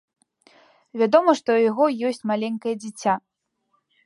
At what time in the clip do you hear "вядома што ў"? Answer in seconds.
1.01-1.59